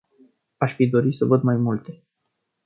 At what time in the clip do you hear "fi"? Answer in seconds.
0.75-0.87